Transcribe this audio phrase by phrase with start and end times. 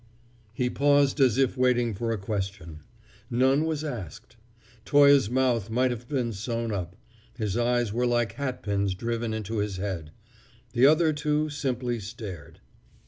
[0.51, 2.79] He paused as if waiting for a question.
[3.29, 4.35] None was asked.
[4.83, 6.95] Toye's mouth might have been sewn up,
[7.37, 10.09] his eyes were like hatpins driven into his head.
[10.73, 12.61] The other two simply stared.